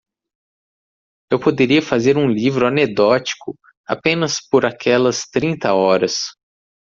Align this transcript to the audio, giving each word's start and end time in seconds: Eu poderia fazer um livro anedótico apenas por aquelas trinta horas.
Eu 1.31 1.37
poderia 1.39 1.79
fazer 1.79 2.17
um 2.17 2.27
livro 2.27 2.65
anedótico 2.65 3.55
apenas 3.85 4.37
por 4.49 4.65
aquelas 4.65 5.25
trinta 5.31 5.75
horas. 5.75 6.15